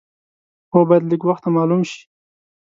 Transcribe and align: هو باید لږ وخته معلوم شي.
هو 0.71 0.79
باید 0.89 1.03
لږ 1.11 1.21
وخته 1.27 1.47
معلوم 1.55 1.81
شي. 1.89 1.99